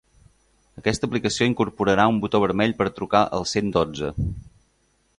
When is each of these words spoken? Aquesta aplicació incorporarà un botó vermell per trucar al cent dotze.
Aquesta 0.81 1.09
aplicació 1.09 1.49
incorporarà 1.51 2.07
un 2.13 2.19
botó 2.25 2.41
vermell 2.47 2.75
per 2.83 2.91
trucar 3.01 3.25
al 3.41 3.49
cent 3.55 3.73
dotze. 3.81 4.15